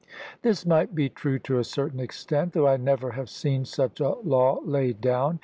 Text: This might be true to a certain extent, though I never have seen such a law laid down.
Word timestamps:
This 0.41 0.65
might 0.65 0.95
be 0.95 1.09
true 1.09 1.37
to 1.37 1.59
a 1.59 1.63
certain 1.63 1.99
extent, 1.99 2.53
though 2.53 2.67
I 2.67 2.77
never 2.77 3.11
have 3.11 3.29
seen 3.29 3.65
such 3.65 3.99
a 3.99 4.09
law 4.23 4.59
laid 4.65 4.99
down. 4.99 5.39